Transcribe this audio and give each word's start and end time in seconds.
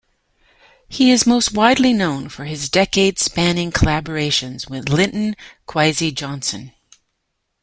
He 0.89 1.11
is 1.11 1.27
most 1.27 1.53
widely 1.53 1.93
known 1.93 2.27
for 2.27 2.45
his 2.45 2.69
decades-spanning 2.69 3.71
collaborations 3.71 4.67
with 4.67 4.89
Linton 4.89 5.35
Kwesi 5.67 6.11
Johnson. 6.11 6.73